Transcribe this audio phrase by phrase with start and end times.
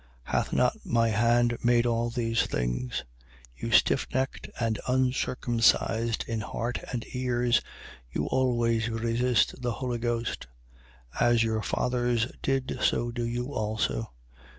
[0.29, 0.31] 7:50.
[0.35, 3.03] Hath not my hand made all these things?
[3.55, 3.61] 7:51.
[3.61, 7.61] You stiffnecked and uncircumcised in heart and ears,
[8.11, 10.47] you always resist the Holy Ghost.
[11.19, 14.11] As your fathers did, so do you also.